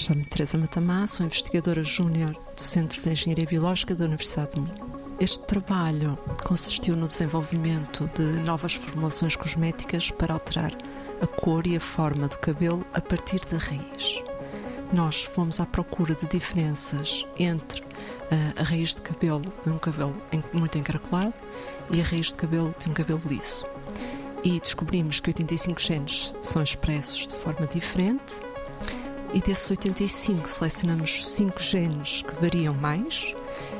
[0.00, 4.74] Chamo-me Teresa Matamá, sou investigadora júnior do Centro de Engenharia Biológica da Universidade de Minho.
[5.20, 10.72] Este trabalho consistiu no desenvolvimento de novas formulações cosméticas para alterar
[11.20, 14.22] a cor e a forma do cabelo a partir da raiz.
[14.90, 17.86] Nós fomos à procura de diferenças entre uh,
[18.56, 20.14] a raiz de cabelo de um cabelo
[20.54, 21.34] muito encaracolado
[21.90, 23.66] e a raiz de cabelo de um cabelo liso.
[24.42, 28.40] E descobrimos que 85 genes são expressos de forma diferente
[29.32, 33.34] e desses 85 selecionamos 5 genes que variam mais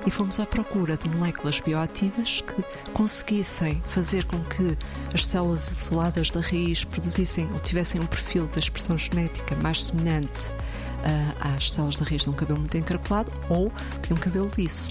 [0.07, 4.77] e fomos à procura de moléculas bioativas que conseguissem fazer com que
[5.13, 10.49] as células isoladas da raiz produzissem ou tivessem um perfil de expressão genética mais semelhante
[10.49, 13.73] uh, às células da raiz de um cabelo muito encaracolado ou
[14.07, 14.91] de um cabelo liso.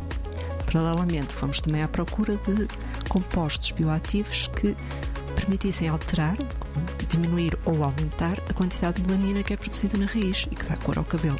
[0.66, 2.68] Paralelamente, fomos também à procura de
[3.08, 4.76] compostos bioativos que
[5.36, 6.38] permitissem alterar,
[7.10, 10.78] diminuir ou aumentar a quantidade de melanina que é produzida na raiz e que dá
[10.78, 11.40] cor ao cabelo.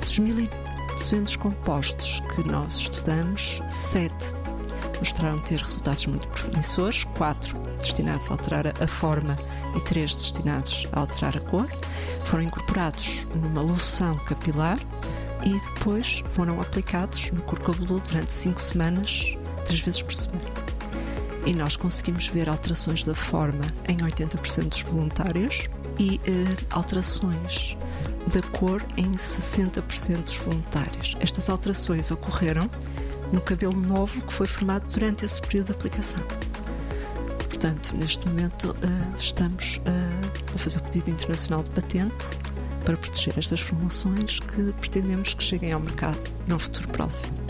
[0.00, 4.40] Dos 1.200 compostos que nós estudamos, 7
[4.98, 9.36] mostraram ter resultados muito promissores, 4 destinados a alterar a forma
[9.74, 11.68] e 3 destinados a alterar a cor.
[12.24, 14.78] Foram incorporados numa loção capilar
[15.42, 20.69] e depois foram aplicados no couro cabeludo durante 5 semanas, 3 vezes por semana
[21.46, 27.76] e nós conseguimos ver alterações da forma em 80% dos voluntários e eh, alterações
[28.32, 31.16] da cor em 60% dos voluntários.
[31.20, 32.68] Estas alterações ocorreram
[33.32, 36.22] no cabelo novo que foi formado durante esse período de aplicação.
[37.48, 42.26] Portanto, neste momento uh, estamos uh, a fazer o pedido internacional de patente
[42.84, 47.49] para proteger estas formulações que pretendemos que cheguem ao mercado num futuro próximo.